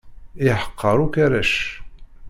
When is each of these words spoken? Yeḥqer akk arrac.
Yeḥqer 0.45 0.97
akk 1.03 1.15
arrac. 1.23 1.53